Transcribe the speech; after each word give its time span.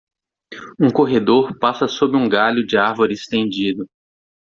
Um 0.79 0.89
corredor 0.89 1.55
passa 1.59 1.87
sob 1.87 2.17
um 2.17 2.27
galho 2.27 2.65
de 2.65 2.75
árvore 2.75 3.13
estendido. 3.13 3.87